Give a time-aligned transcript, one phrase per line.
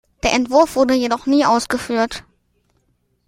[0.23, 2.23] Der Entwurf wurde jedoch nie ausgeführt.